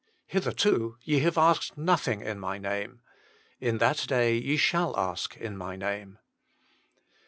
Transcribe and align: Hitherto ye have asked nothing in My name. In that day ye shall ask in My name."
Hitherto 0.25 0.97
ye 1.03 1.19
have 1.19 1.37
asked 1.37 1.77
nothing 1.77 2.21
in 2.21 2.39
My 2.39 2.57
name. 2.57 3.01
In 3.59 3.77
that 3.77 4.05
day 4.07 4.35
ye 4.35 4.57
shall 4.57 4.97
ask 4.99 5.37
in 5.37 5.55
My 5.55 5.75
name." 5.75 6.17